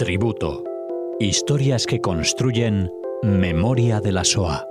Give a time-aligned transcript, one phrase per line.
[0.00, 0.64] Tributo.
[1.18, 2.90] Historias que construyen
[3.22, 4.66] memoria de la SOA.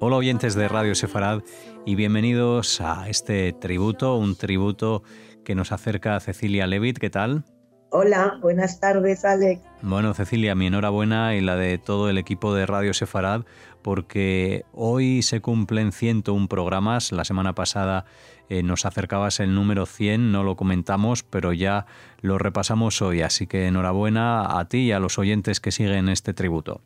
[0.00, 1.42] Hola oyentes de Radio Sefarad
[1.84, 5.02] y bienvenidos a este tributo, un tributo
[5.44, 6.98] que nos acerca a Cecilia Levitt.
[6.98, 7.44] ¿Qué tal?
[7.92, 9.60] Hola, buenas tardes, Alex.
[9.82, 13.42] Bueno, Cecilia, mi enhorabuena y la de todo el equipo de Radio Sefarad,
[13.82, 17.10] porque hoy se cumplen 101 programas.
[17.10, 18.04] La semana pasada
[18.48, 21.86] eh, nos acercabas el número 100, no lo comentamos, pero ya
[22.20, 23.22] lo repasamos hoy.
[23.22, 26.82] Así que enhorabuena a ti y a los oyentes que siguen este tributo.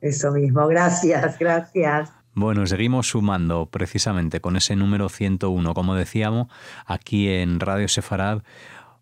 [0.00, 2.12] Eso mismo, gracias, gracias.
[2.34, 6.46] Bueno, seguimos sumando precisamente con ese número 101, como decíamos,
[6.86, 8.42] aquí en Radio Sefarad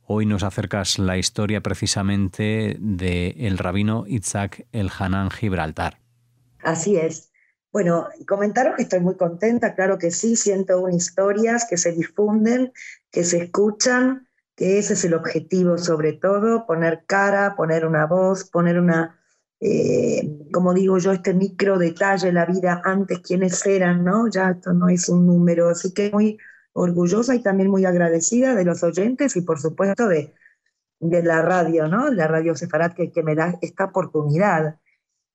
[0.09, 5.99] Hoy nos acercas la historia precisamente de el rabino Isaac el Hanan Gibraltar.
[6.63, 7.33] Así es.
[7.73, 12.73] Bueno, comentaros que estoy muy contenta, claro que sí, siento unas historias que se difunden,
[13.11, 18.45] que se escuchan, que ese es el objetivo sobre todo, poner cara, poner una voz,
[18.45, 19.21] poner una,
[19.59, 24.29] eh, como digo yo, este micro detalle, la vida antes, quiénes eran, ¿no?
[24.31, 26.39] Ya esto no es un número, así que muy
[26.77, 30.35] orgullosa y también muy agradecida de los oyentes y por supuesto de,
[31.01, 32.11] de la radio, ¿no?
[32.11, 34.79] La radio Sefarat que, que me da esta oportunidad.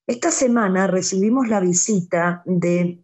[0.06, 3.04] Esta semana recibimos la visita de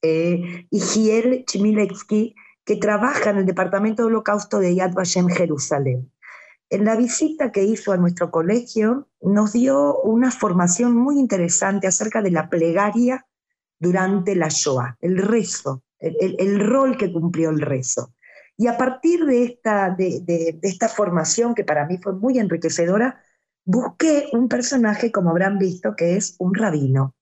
[0.00, 6.10] eh, Igiel Chmielewski, que trabaja en el Departamento de Holocausto de Yad Vashem, Jerusalén.
[6.70, 12.22] En la visita que hizo a nuestro colegio, nos dio una formación muy interesante acerca
[12.22, 13.26] de la plegaria
[13.78, 18.14] durante la Shoah, el rezo el, rol que cumplió el rezo.
[18.56, 23.24] Y a partir de esta, de, esta formación, que para mí fue muy enriquecedora,
[23.64, 27.14] busqué un personaje, como habrán visto, que es un rabino.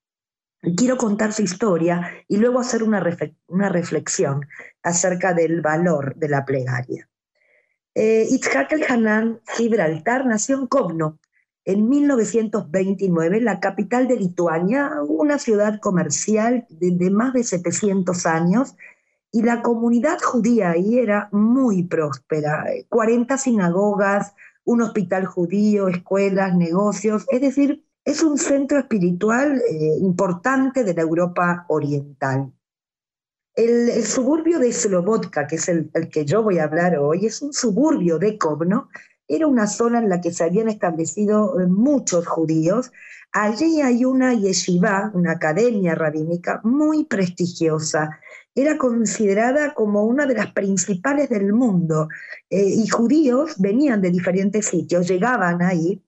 [0.76, 3.02] quiero contar su historia y luego hacer una,
[3.46, 4.46] una reflexión
[4.82, 7.08] acerca del valor de la plegaria.
[7.94, 11.18] Eh, Itzhak el Hanan Gibraltar nació en Kovno,
[11.64, 18.74] en 1929 la capital de Lituania, una ciudad comercial de, más de 700 años,
[19.32, 24.34] y la comunidad judía ahí era muy próspera, 40 sinagogas,
[24.64, 31.02] un hospital judío, escuelas, negocios, es decir, es un centro espiritual eh, importante de la
[31.02, 32.52] Europa oriental.
[33.54, 37.42] El, suburbio de Slobotka, que es el, el, que yo voy a hablar hoy, es
[37.42, 38.88] un suburbio de Kovno
[39.30, 42.90] era una zona en la que se habían establecido eh, muchos judíos.
[43.30, 48.18] Allí hay una yeshiva, una academia rabínica muy prestigiosa.
[48.56, 52.08] Era considerada como una de las principales del mundo
[52.50, 56.02] eh, y judíos venían de diferentes sitios, llegaban ahí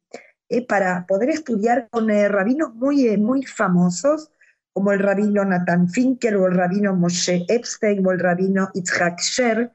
[0.49, 4.33] eh, para poder estudiar con rabinos muy, muy famosos
[4.73, 9.71] como el rabino Nathan Finkel o el rabino Moshe Epstein o el rabino Itzhak Sher,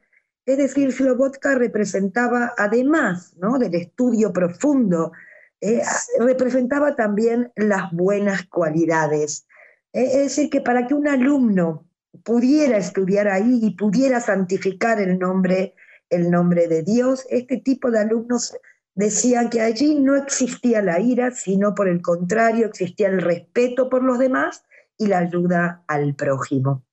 [0.48, 3.58] es decir, Slobotka representaba, además ¿no?
[3.58, 5.12] del estudio profundo,
[5.60, 5.82] eh,
[6.18, 9.46] representaba también las buenas cualidades.
[9.92, 11.86] Eh, es decir, que para que un alumno
[12.24, 15.74] pudiera estudiar ahí y pudiera santificar el nombre,
[16.08, 18.56] el nombre de Dios, este tipo de alumnos
[18.94, 24.02] decían que allí no existía la ira, sino por el contrario, existía el respeto por
[24.02, 24.64] los demás
[24.96, 26.87] y la ayuda al prójimo.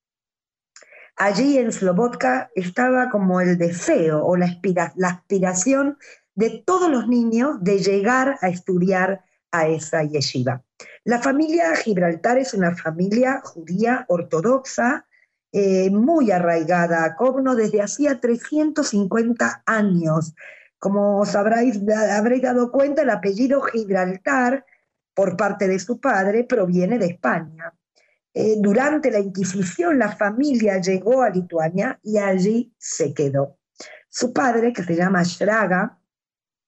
[1.16, 4.58] Allí en Slobotka estaba como el deseo o la,
[5.04, 5.96] aspiración
[6.34, 10.62] de todos los niños de llegar a estudiar a esa yeshiva.
[11.04, 15.06] La familia Gibraltar es una familia judía ortodoxa,
[15.52, 20.34] eh, muy arraigada a desde hacía 350 años.
[20.78, 24.66] Como os habréis dado cuenta, el apellido Gibraltar,
[25.14, 27.72] por parte de su padre, proviene de España.
[28.38, 33.56] Eh, durante la Inquisición la familia llegó a Lituania y allí se quedó.
[34.10, 35.98] Su padre, que se llama Shraga,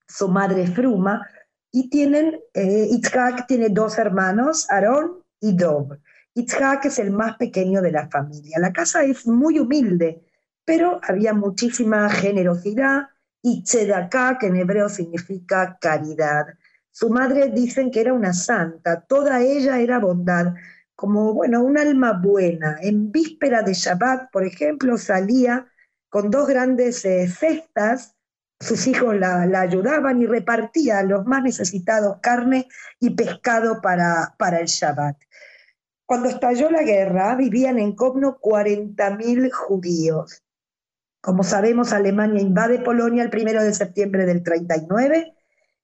[0.07, 1.27] su madre Fruma,
[1.71, 5.99] y tienen, eh, Itzhak tiene dos hermanos, Aarón y Dov.
[6.33, 8.57] Itzhak es el más pequeño de la familia.
[8.57, 10.25] La casa es muy humilde,
[10.65, 13.09] pero había muchísima generosidad
[13.43, 16.47] y tzedaká, que en hebreo significa caridad.
[16.89, 20.55] Su madre dicen que era una santa, toda ella era bondad
[20.99, 22.77] como, bueno, un alma buena.
[22.81, 25.65] En víspera de Shabbat, por ejemplo, salía
[26.09, 28.17] con dos grandes eh, cestas,
[28.59, 32.67] sus hijos la, ayudaban y repartía a los más necesitados carne
[32.99, 35.15] y pescado para, para el Shabbat.
[36.05, 40.43] Cuando estalló la guerra, vivían en Kovno 40.000 judíos.
[41.21, 45.33] Como sabemos, Alemania invade Polonia el primero de septiembre del 39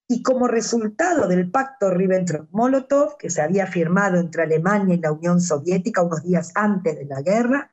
[0.07, 5.41] y como resultado del pacto Ribbentrop-Molotov, que se había firmado entre Alemania y la Unión
[5.41, 7.71] Soviética unos días antes de la guerra,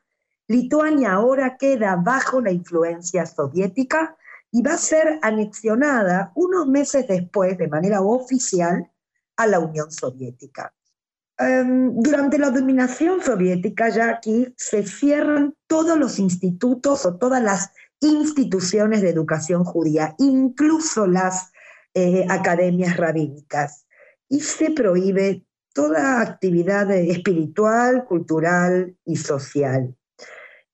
[0.49, 4.17] Lituania ahora queda bajo la influencia soviética
[4.50, 8.90] y va a ser anexionada unos meses después, de manera oficial,
[9.37, 10.73] a la Unión Soviética.
[11.38, 17.73] Em, durante la dominación soviética, ya aquí se cierran todos los institutos o todas las
[18.00, 21.51] instituciones de educación judía, incluso las
[21.94, 23.87] eh, academias rabínicas,
[24.29, 25.44] y se prohíbe
[25.75, 29.94] toda actividad espiritual, cultural y social.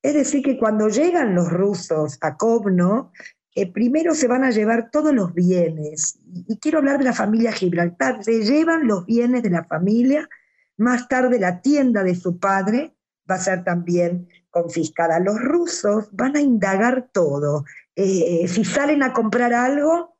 [0.03, 3.13] Es decir, que cuando llegan los rusos a Kovno,
[3.55, 7.53] eh, primero se van a llevar todos los bienes, y quiero hablar de la familia
[7.53, 10.29] Gibraltar, se llevan los bienes de la familia,
[10.77, 12.95] más tarde la tienda de su padre
[13.29, 15.19] va a ser también confiscada.
[15.19, 17.65] Los rusos van a indagar todo.
[17.97, 20.17] Eh, si salen a comprar algo,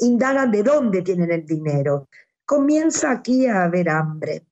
[0.00, 2.08] indagan de dónde tienen el dinero.
[2.44, 4.46] Comienza aquí a haber hambre.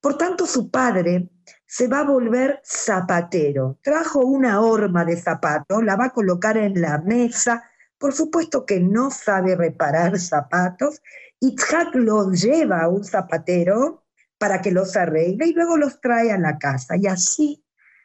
[0.00, 1.28] Por tanto, su padre
[1.66, 3.78] se va a volver zapatero.
[3.82, 7.64] Trajo una horma de zapatos, la va a colocar en la mesa.
[7.98, 11.02] Por supuesto que no sabe reparar zapatos.
[11.40, 14.04] Itzhak los lleva a un zapatero
[14.38, 16.96] para que los arregle y luego los trae a la casa.
[16.96, 17.64] Y así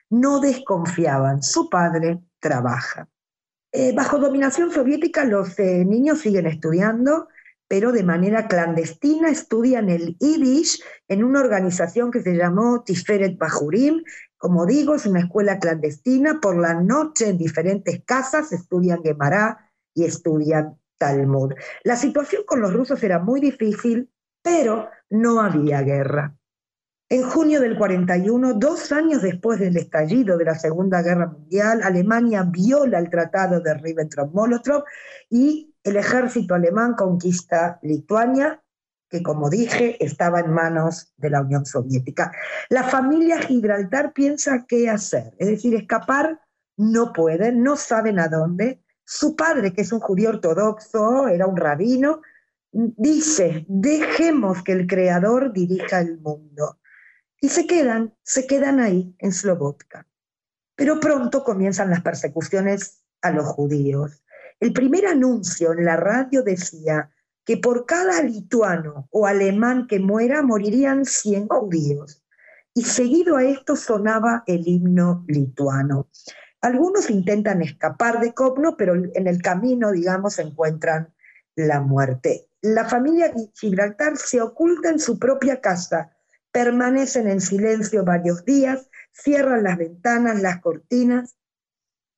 [0.10, 1.44] no desconfiaban.
[1.44, 3.08] Su padre trabaja.
[3.74, 7.30] Eh, bajo dominación soviética los eh, niños siguen estudiando,
[7.70, 14.04] pero de manera clandestina estudian el Yiddish en una organización que se llamó Tiferet Bajurim.
[14.38, 16.42] Como digo, es una escuela clandestina.
[16.42, 21.54] Por la noche en diferentes casas estudian Gemara y estudian Talmud.
[21.86, 24.10] La situación con los rusos era muy difícil,
[24.42, 26.36] pero no había guerra.
[27.12, 32.44] En junio del 41, dos años después del estallido de la Segunda Guerra Mundial, Alemania
[32.44, 34.86] viola el Tratado de Ribbentrop-Molotov
[35.30, 38.64] y el ejército alemán conquista Lituania,
[39.10, 42.32] que como dije estaba en manos de la Unión Soviética.
[42.70, 46.40] La familia Gibraltar piensa qué hacer, es decir, escapar
[46.78, 48.86] no pueden, no saben a dónde.
[49.04, 52.22] Su padre, que es un judío ortodoxo, era un rabino,
[52.72, 56.78] dice, dejemos que el Creador dirija el mundo.
[57.42, 60.08] Y se quedan, se quedan ahí, en Slobotka.
[60.76, 64.24] Pero pronto comienzan las persecuciones a los judíos.
[64.60, 67.10] El primer anuncio en la radio decía
[67.44, 72.24] que por cada lituano o alemán que muera morirían 100 judíos.
[72.76, 76.10] Y seguido a esto sonaba el himno lituano.
[76.62, 81.12] Algunos intentan escapar de Kopno, pero en el camino, digamos, encuentran
[81.56, 82.48] la muerte.
[82.62, 86.16] La familia Gibraltar se oculta en su propia casa,
[86.52, 91.36] permanecen en silencio varios días, cierran las ventanas, las cortinas,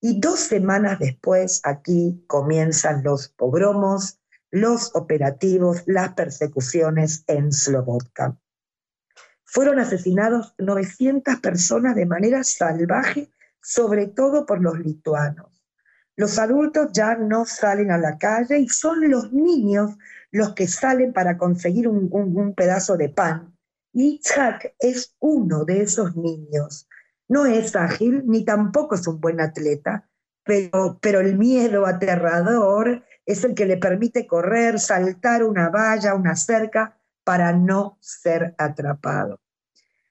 [0.01, 4.19] y dos semanas después aquí comienzan los pogromos,
[4.51, 8.37] los operativos, las persecuciones en Slobotka.
[9.45, 13.31] Fueron asesinados 900 personas de manera salvaje,
[13.61, 15.63] sobre todo por los lituanos.
[16.17, 19.97] Los adultos ya no salen a la calle y son los niños
[20.31, 23.52] los que salen para conseguir un, un pedazo de pan
[23.93, 26.89] y Chuck es uno de esos niños.
[27.29, 30.09] No es ágil ni tampoco es un buen atleta,
[30.43, 36.35] pero, pero el miedo aterrador es el que le permite correr, saltar una valla, una
[36.35, 39.39] cerca, para no ser atrapado.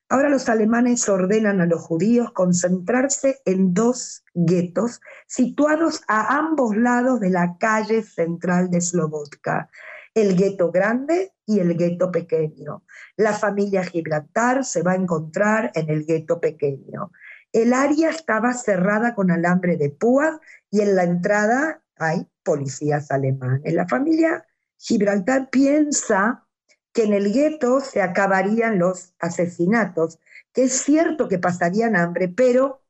[0.09, 7.21] Ahora los alemanes ordenan a los judíos concentrarse en dos guetos situados a ambos lados
[7.21, 9.69] de la calle central de Slobotka
[10.15, 12.85] el gueto grande el gueto pequeño.
[13.17, 17.13] La familia Gibraltar se va a encontrar en el gueto pequeño.
[17.53, 20.39] El área estaba cerrada con alambre de púas
[20.71, 23.73] y en la entrada hay policías alemanes.
[23.73, 24.47] La familia
[24.79, 26.47] Gibraltar piensa
[26.93, 30.19] que en el gueto se acabarían los asesinatos,
[30.53, 32.83] que es cierto que pasarían hambre, pero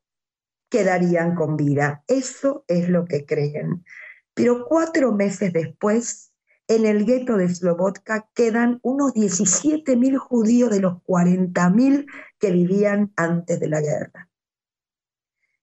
[0.69, 2.03] quedarían con vida.
[2.07, 3.85] Eso es lo que creen.
[4.33, 6.32] Pero cuatro meses después
[6.67, 12.05] en el gueto de Slobotka quedan unos 17.000 judíos de los 40.000
[12.39, 14.29] que vivían antes de la guerra.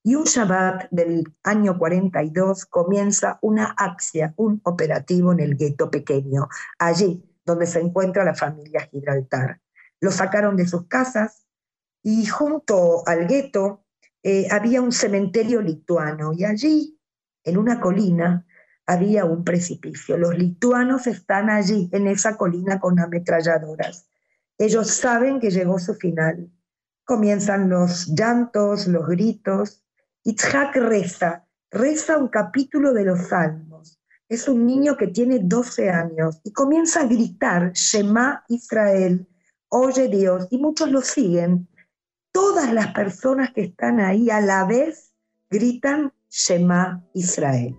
[0.03, 6.49] Y un Shabbat del año 42 comienza una axia, un operativo en el gueto pequeño,
[6.79, 9.61] allí donde se encuentra la familia Gibraltar.
[10.01, 11.47] Lo sacaron de sus casas
[12.03, 13.85] y junto al gueto
[14.23, 16.99] eh, había un cementerio lituano y allí,
[17.45, 18.47] en una colina,
[18.91, 20.19] había un precipicio.
[20.19, 24.09] Los lituanos están allí, en esa colina con ametralladoras.
[24.59, 26.51] Ellos saben que llegó su final.
[27.05, 29.85] Comienzan los llantos, los gritos.
[30.25, 34.01] Itzhak reza, reza un capítulo de los Salmos.
[34.29, 39.29] Es un niño que tiene 12 años y comienza a gritar, Shema Israel,
[39.69, 41.69] oye Dios, y muchos lo siguen.
[42.33, 45.13] Todas las personas que están ahí a la vez
[45.49, 47.77] gritan Shema Israel.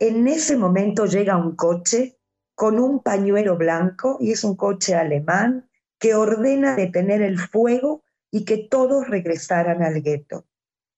[0.00, 2.18] En ese momento llega un coche
[2.54, 8.44] con un pañuelo blanco y es un coche alemán que ordena detener el fuego y
[8.44, 10.46] que todos regresaran al gueto.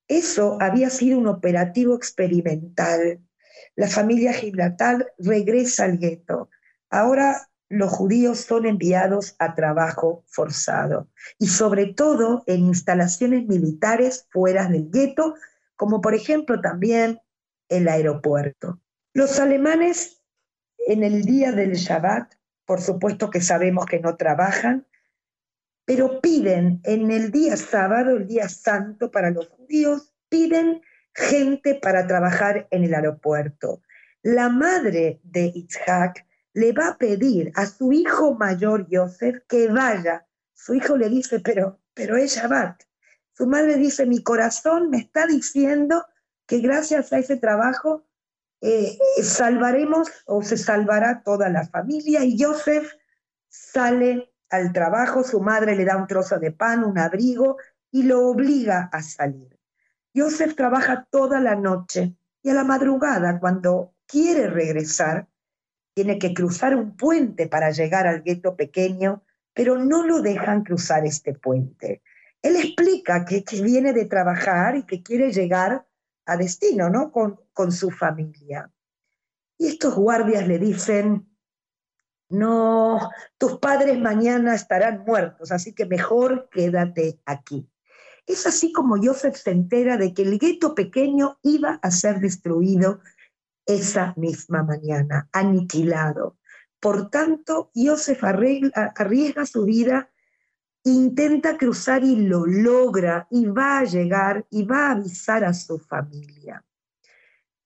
[0.06, 3.20] Eso había sido un operativo experimental.
[3.76, 6.50] La familia Gibraltar regresa al gueto.
[6.90, 11.08] Ahora los judíos son enviados a trabajo forzado
[11.38, 15.34] y sobre todo en instalaciones militares fuera del gueto,
[15.76, 17.20] como por ejemplo también
[17.68, 18.80] el aeropuerto.
[19.14, 20.20] Los alemanes
[20.86, 22.34] en el día del Shabbat,
[22.64, 24.86] por supuesto que sabemos que no trabajan,
[25.84, 30.82] pero piden en el día sábado, el día santo para los judíos, piden
[31.20, 33.82] gente para trabajar en el aeropuerto.
[34.22, 40.26] La madre de Itzhak le va a pedir a su hijo mayor, Yosef, que vaya.
[40.54, 42.82] Su hijo le dice, pero, pero es Shabbat.
[43.32, 46.04] Su madre dice, mi corazón me está diciendo
[46.46, 48.04] que gracias a ese trabajo
[48.60, 52.92] eh, salvaremos o se salvará toda la familia y Joseph
[53.48, 57.56] sale al trabajo, su madre le da un trozo de pan, un abrigo
[57.90, 59.59] y lo obliga a salir.
[60.14, 65.28] Joseph trabaja toda la noche y a la madrugada, cuando quiere regresar,
[65.94, 71.04] tiene que cruzar un puente para llegar al gueto pequeño, pero no lo dejan cruzar
[71.04, 72.02] este puente.
[72.42, 75.86] Él explica que, que viene de trabajar y que quiere llegar
[76.24, 77.12] a destino, ¿no?
[77.12, 78.70] Con, con su familia.
[79.58, 81.28] Y estos guardias le dicen,
[82.30, 87.68] no, tus padres mañana estarán muertos, así que mejor quédate aquí.
[88.26, 93.00] Es así como Joseph se entera de que el gueto pequeño iba a ser destruido
[93.66, 96.38] esa misma mañana, aniquilado.
[96.80, 100.10] Por tanto, Joseph arriesga su vida
[100.84, 105.78] intenta cruzar y lo logra y va a llegar y va a avisar a su
[105.78, 106.64] familia.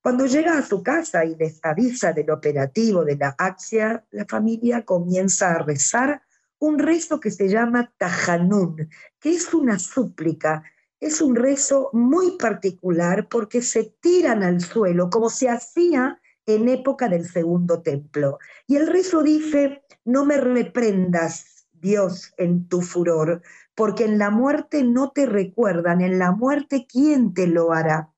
[0.00, 4.84] Cuando llega a su casa y les avisa del operativo de la Axia, la familia
[4.84, 6.22] comienza a rezar
[6.64, 8.88] un rezo que se llama Tajanun,
[9.20, 10.62] que es una súplica,
[10.98, 17.08] es un rezo muy particular porque se tiran al suelo como se hacía en época
[17.08, 18.38] del segundo templo.
[18.66, 23.42] Y el rezo dice, no me reprendas, Dios en tu furor,
[23.74, 28.10] porque en la muerte no te recuerdan, en la muerte ¿quién te lo hará?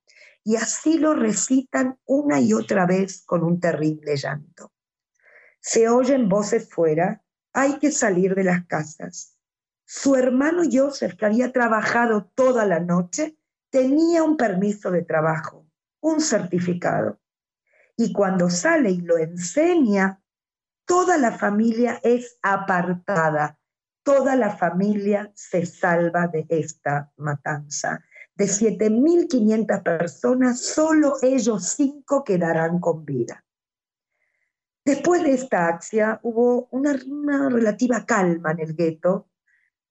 [0.45, 4.71] Y así lo recitan una y otra vez con un terrible llanto.
[5.59, 7.25] Se oyen voces fuera,
[7.57, 9.35] hay que salir de las casas.
[9.87, 13.39] Su hermano Joseph, que había trabajado toda la noche,
[13.71, 15.67] tenía un permiso de trabajo,
[16.01, 17.19] un certificado.
[17.97, 20.21] Y cuando sale y lo enseña,
[20.85, 23.59] toda la familia es apartada,
[24.03, 28.05] toda la familia se salva de esta matanza.
[28.35, 33.46] De 7.500 personas, solo ellos cinco quedarán con vida.
[34.87, 39.27] Después de esta acción hubo una, una relativa calma en el gueto,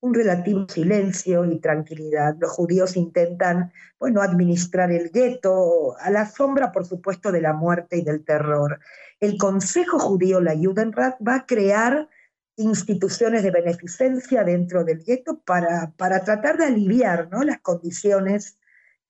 [0.00, 2.34] un relativo silencio y tranquilidad.
[2.40, 7.98] Los judíos intentan, bueno, administrar el gueto a la sombra, por supuesto, de la muerte
[7.98, 8.80] y del terror.
[9.20, 12.08] El Consejo Judío, la Judenrat, va a crear
[12.56, 17.42] instituciones de beneficencia dentro del gueto para, para tratar de aliviar ¿no?
[17.42, 18.58] las condiciones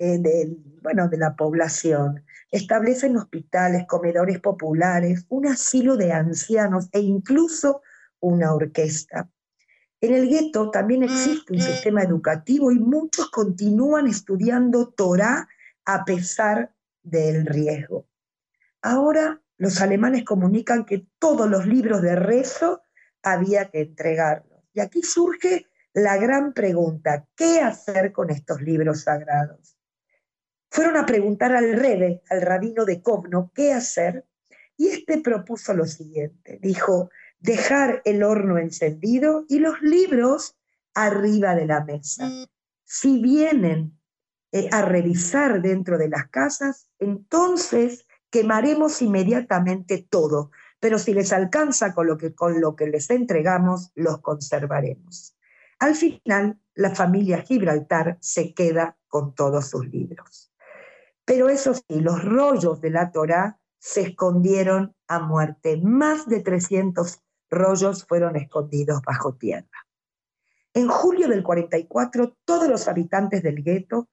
[0.00, 2.25] eh, de, bueno, de la población.
[2.50, 7.82] Establecen hospitales, comedores populares, un asilo de ancianos e incluso
[8.20, 9.28] una orquesta.
[10.00, 15.48] En el gueto también existe un sistema educativo y muchos continúan estudiando Torah
[15.84, 18.06] a pesar del riesgo.
[18.82, 22.82] Ahora los alemanes comunican que todos los libros de rezo
[23.22, 24.60] había que entregarlos.
[24.74, 29.75] Y aquí surge la gran pregunta, ¿qué hacer con estos libros sagrados?
[30.76, 34.26] Fueron a preguntar al Rebe, al rabino de Kovno, qué hacer,
[34.76, 40.54] y este propuso lo siguiente, dijo, dejar el horno encendido y los libros
[40.92, 42.28] arriba de la mesa.
[42.84, 43.98] Si vienen
[44.52, 51.94] eh, a revisar dentro de las casas, entonces quemaremos inmediatamente todo, pero si les alcanza
[51.94, 55.38] con lo que, con lo que les entregamos, los conservaremos.
[55.78, 60.45] Al final, la familia Gibraltar se queda con todos sus libros.
[61.26, 65.76] Pero eso sí, los rollos de la Torá se escondieron a muerte.
[65.76, 69.86] Más de 300 rollos fueron escondidos bajo tierra.
[70.72, 74.08] En julio del 44, todos los habitantes del gueto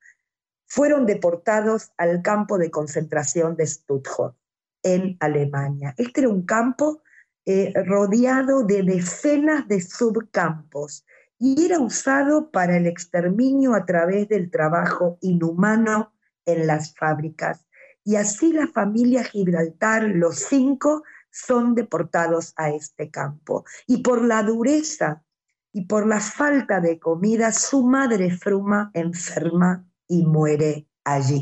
[0.66, 4.36] fueron deportados al campo de concentración de Stuttgart,
[4.82, 5.94] en Alemania.
[5.98, 7.04] Este era un campo
[7.46, 11.06] eh, rodeado de decenas de subcampos
[11.38, 16.13] y era usado para el exterminio a través del trabajo inhumano
[16.46, 17.66] en las fábricas.
[18.04, 23.66] Y así la familia Gibraltar, los cinco, son deportados a este campo.
[23.88, 25.24] Y por la dureza
[25.72, 31.42] y por la falta de comida, su madre Fruma enferma y muere allí.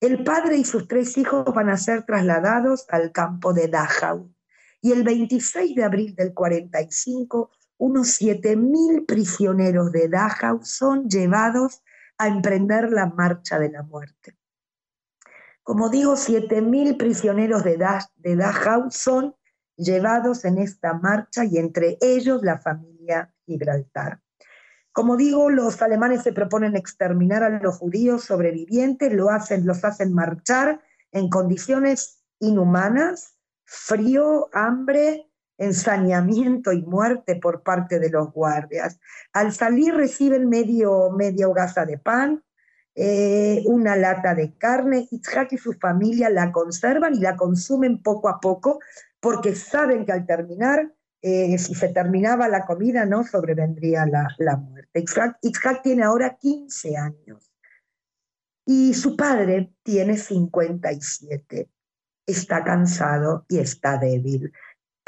[0.00, 4.32] El padre y sus tres hijos van a ser trasladados al campo de Dachau.
[4.80, 11.82] Y el 26 de abril del 45, unos 7.000 prisioneros de Dachau son llevados
[12.18, 14.36] a emprender la marcha de la muerte.
[15.62, 19.36] Como digo, 7.000 prisioneros de, Dachau son
[19.76, 24.20] llevados en esta marcha y entre ellos la familia Gibraltar.
[24.92, 30.12] Como digo, los alemanes se proponen exterminar a los judíos sobrevivientes, lo hacen, los hacen
[30.12, 30.80] marchar
[31.12, 35.27] en condiciones inhumanas, frío, hambre,
[35.58, 38.98] ensañamiento y muerte por parte de los guardias.
[39.32, 42.42] Al salir reciben medio, media hogaza de pan,
[42.94, 45.06] eh, una lata de carne.
[45.10, 48.80] Itzhak y su familia la conservan y la consumen poco a poco
[49.20, 54.56] porque saben que al terminar, eh, si se terminaba la comida, no sobrevendría la, la
[54.56, 55.00] muerte.
[55.42, 57.52] Itzhak, tiene ahora 15 años
[58.64, 61.70] y su padre tiene 57.
[62.26, 64.52] Está cansado y está débil.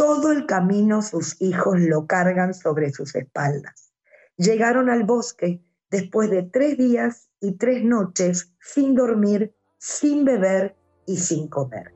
[0.01, 3.93] Todo el camino sus hijos lo cargan sobre sus espaldas.
[4.39, 11.19] Llegaron al bosque después de tres días y tres noches sin dormir, sin beber y
[11.19, 11.93] sin comer.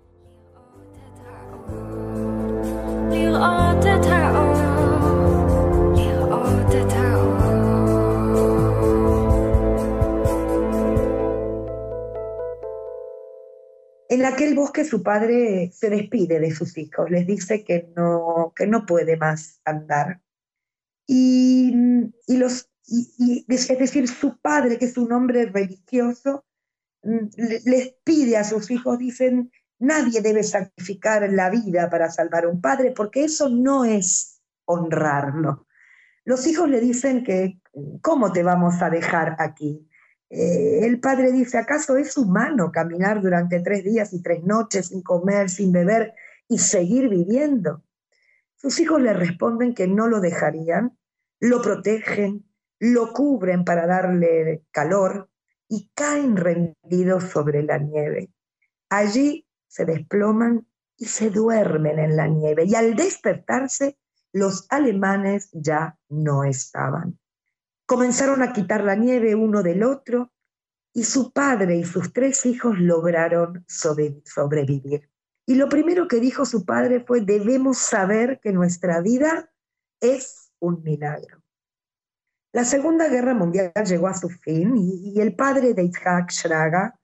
[14.34, 18.84] Aquel bosque su padre se despide de sus hijos, les dice que no, que no
[18.86, 20.20] puede más andar.
[21.06, 21.75] Y,
[22.26, 26.44] y los y, es decir, su padre, que es un hombre religioso,
[27.02, 27.28] mm,
[27.64, 32.60] les pide a sus hijos, dicen, nadie debe sacrificar la vida para salvar a un
[32.60, 35.66] padre, porque eso no es honrarlo.
[36.25, 37.60] Los hijos le dicen que,
[38.00, 39.88] ¿cómo te vamos a dejar aquí?
[40.36, 45.00] Eh, el padre dice, ¿acaso es humano caminar durante tres días y tres noches sin
[45.00, 46.12] comer, sin beber
[46.49, 47.84] y seguir viviendo?
[48.56, 50.99] Sus hijos le responden que no lo dejarían,
[51.38, 52.44] lo protegen,
[52.80, 55.30] lo cubren para darle calor
[55.68, 58.32] y caen rendidos sobre la nieve.
[58.88, 60.66] Allí se desploman
[60.97, 63.99] y se duermen en la nieve y al despertarse
[64.32, 67.20] los alemanes ya no estaban.
[67.86, 70.32] Comenzaron a quitar la nieve uno del otro
[70.94, 75.10] y su padre y sus tres hijos lograron sobrevivir.
[75.47, 79.52] Y lo primero que dijo su padre fue, debemos saber que nuestra vida
[80.00, 81.42] es un milagro.
[82.52, 86.99] La Segunda Guerra Mundial llegó a su fin y, el padre de Itzhak Shraga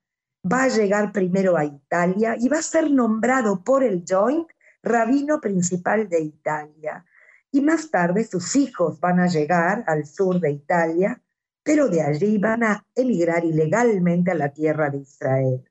[0.51, 4.49] va a llegar primero a Italia y va a ser nombrado por el Joint
[4.83, 7.05] rabino principal de Italia.
[7.53, 11.21] Y más tarde sus hijos van a llegar al sur de Italia,
[11.63, 15.65] pero de allí van a emigrar ilegalmente a la tierra de Israel.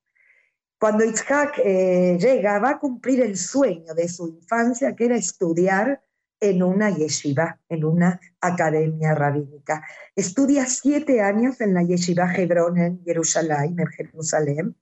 [0.80, 6.02] Cuando Itzhak eh, llega, va a cumplir el sueño de su infancia, que era estudiar
[6.40, 9.84] en una yeshiva, en una academia rabínica.
[10.16, 14.76] Estudia siete años en la yeshiva Hebron en Jerusalén, en Jerusalén.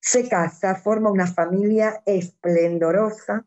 [0.00, 3.44] Se casa, forma una familia esplendorosa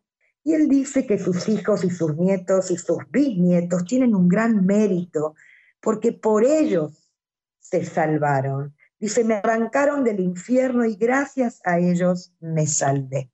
[0.47, 4.65] y él dice que sus hijos y sus nietos y sus bisnietos tienen un gran
[4.65, 5.35] mérito
[5.81, 7.11] porque por ellos
[7.59, 8.73] se salvaron.
[8.97, 13.29] Dice, me arrancaron del infierno y gracias a ellos me salvé.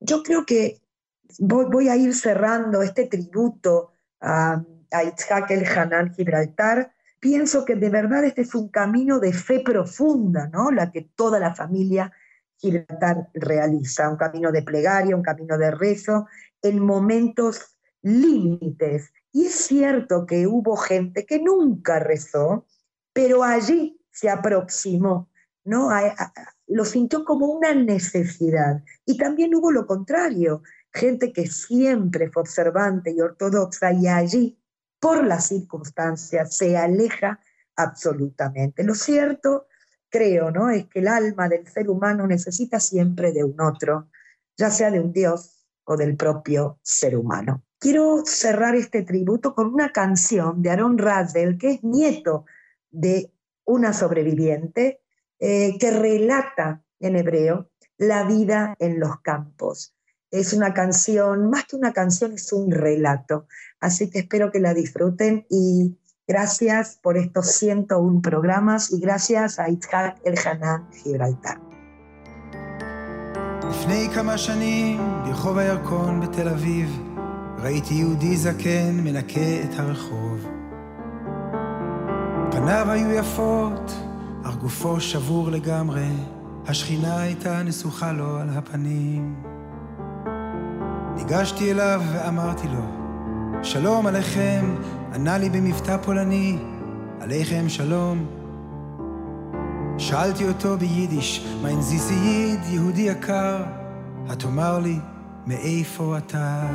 [0.00, 0.82] Yo creo que
[1.38, 6.92] voy, a ir cerrando este tributo a, a Itzhak el Hanan Gibraltar.
[7.20, 10.70] Pienso que de verdad este es un camino de fe profunda, ¿no?
[10.70, 12.12] La que toda la familia
[12.64, 16.26] Gibraltar realiza, un camino de plegaria, un camino de rezo,
[16.62, 19.12] en momentos límites.
[19.32, 22.66] Y es cierto que hubo gente que nunca rezó,
[23.12, 25.28] pero allí se aproximó,
[25.64, 25.90] ¿no?
[26.66, 28.82] lo sintió como una necesidad.
[29.04, 34.58] Y también hubo lo contrario, gente que siempre fue observante y ortodoxa y allí,
[34.98, 37.40] por las circunstancias, se aleja
[37.76, 38.84] absolutamente.
[38.84, 39.66] Lo cierto,
[40.14, 40.70] creo, ¿no?
[40.70, 44.10] Es que el alma del ser humano necesita siempre de un otro,
[44.56, 47.64] ya sea de un Dios o del propio ser humano.
[47.80, 52.44] Quiero cerrar este tributo con una canción de Aaron Razel, que es nieto
[52.92, 53.32] de
[53.64, 55.00] una sobreviviente,
[55.40, 59.96] eh, que relata en hebreo la vida en los campos.
[60.30, 63.48] Es una canción, más que una canción, es un relato.
[63.80, 69.68] Así que espero que la disfruten y gracias por estos 101 programas y gracias a
[69.68, 71.58] Itzhak El Hanan Gibraltar.
[73.70, 77.02] לפני כמה שנים, ברחוב הירקון בתל אביב,
[77.58, 80.48] ראיתי יהודי זקן מנקה את הרחוב.
[82.50, 83.92] פניו היו יפות,
[84.44, 86.08] אך גופו שבור לגמרי,
[86.66, 89.34] השכינה הייתה נסוכה לו על הפנים.
[91.16, 93.03] ניגשתי אליו ואמרתי לו,
[93.64, 94.74] שלום עליכם,
[95.14, 96.58] ענה לי במבטא פולני,
[97.20, 98.26] עליכם שלום.
[99.98, 103.62] שאלתי אותו ביידיש, מה אין זיסייד, יהודי יקר,
[104.28, 104.98] התאמר לי,
[105.46, 106.66] מאיפה אתה?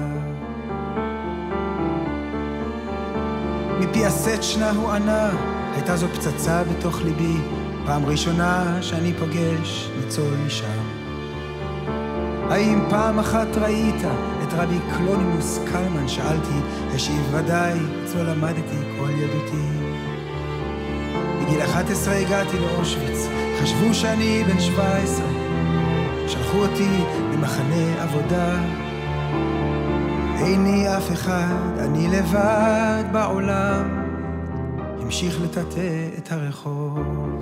[3.80, 5.30] מפי הסצ'נה הוא ענה,
[5.74, 7.38] הייתה זו פצצה בתוך ליבי,
[7.86, 10.89] פעם ראשונה שאני פוגש ניצול משם.
[12.50, 14.02] האם פעם אחת ראית
[14.44, 16.08] את רבי קלונימוס קלמן?
[16.08, 16.56] שאלתי,
[16.96, 19.68] השיב ודאי, אצלו למדתי כל ילדותי.
[21.42, 23.28] בגיל 11 הגעתי לאושוויץ,
[23.62, 25.26] חשבו שאני בן 17.
[26.28, 28.60] שלחו אותי למחנה עבודה.
[30.40, 34.06] איני אף אחד, אני לבד בעולם.
[35.02, 37.39] המשיך לטאטא את הרחוב.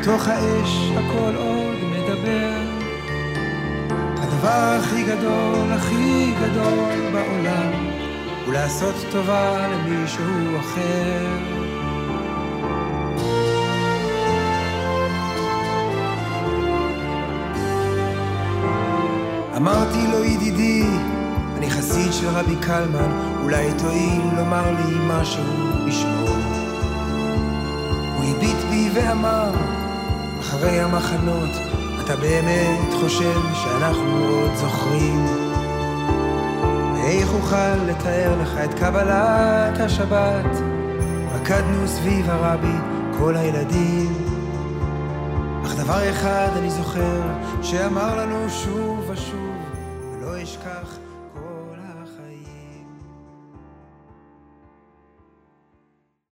[0.00, 2.60] מתוך האש הכל עוד מדבר.
[4.16, 7.72] הדבר הכי גדול, הכי גדול בעולם,
[8.46, 11.26] הוא לעשות טובה למישהו אחר.
[19.56, 20.84] אמרתי לו ידידי,
[21.56, 25.44] אני חסיד של רבי קלמן, אולי תואיל לומר לי משהו
[25.86, 26.28] בשמו.
[28.16, 29.50] הוא הביט בי ואמר,
[30.48, 31.50] אחרי המחנות,
[32.04, 35.26] אתה באמת חושב שאנחנו עוד זוכרים?
[37.04, 40.56] איך אוכל לתאר לך את קבלת השבת?
[41.34, 42.76] רקדנו סביב הרבי,
[43.18, 44.12] כל הילדים.
[45.66, 47.20] אך דבר אחד אני זוכר,
[47.62, 48.97] שאמר לנו שוב